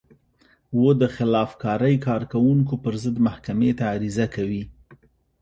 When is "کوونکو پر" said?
2.33-2.93